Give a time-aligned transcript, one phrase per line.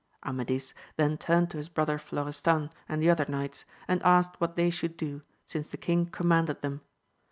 [0.25, 4.71] Amadis then turned to his brother Florestan and the other knights, and asked what they
[4.71, 6.81] should do since the king commanded them.